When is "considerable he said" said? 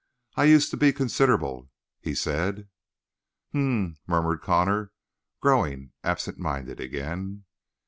0.93-2.61